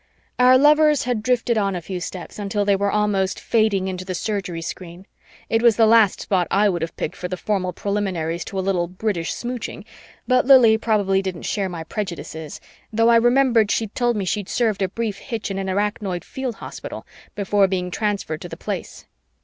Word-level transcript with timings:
Our 0.39 0.57
lovers 0.57 1.03
had 1.03 1.21
drifted 1.21 1.59
on 1.59 1.75
a 1.75 1.79
few 1.83 1.99
steps 1.99 2.39
until 2.39 2.65
they 2.65 2.75
were 2.75 2.89
almost 2.91 3.39
fading 3.39 3.87
into 3.87 4.03
the 4.03 4.15
Surgery 4.15 4.63
screen. 4.63 5.05
It 5.47 5.61
was 5.61 5.75
the 5.75 5.85
last 5.85 6.21
spot 6.21 6.47
I 6.49 6.69
would 6.69 6.81
have 6.81 6.95
picked 6.97 7.15
for 7.15 7.27
the 7.27 7.37
formal 7.37 7.71
preliminaries 7.71 8.43
to 8.45 8.57
a 8.57 8.61
little 8.65 8.87
British 8.87 9.31
smooching, 9.31 9.85
but 10.27 10.47
Lili 10.47 10.75
probably 10.79 11.21
didn't 11.21 11.43
share 11.43 11.69
my 11.69 11.83
prejudices, 11.83 12.59
though 12.91 13.09
I 13.09 13.15
remembered 13.15 13.69
she'd 13.69 13.93
told 13.93 14.15
me 14.17 14.25
she'd 14.25 14.49
served 14.49 14.81
a 14.81 14.89
brief 14.89 15.19
hitch 15.19 15.51
in 15.51 15.59
an 15.59 15.69
Arachnoid 15.69 16.23
Field 16.23 16.55
Hospital 16.55 17.05
before 17.35 17.67
being 17.67 17.91
transferred 17.91 18.41
to 18.41 18.49
the 18.49 18.57
Place. 18.57 19.05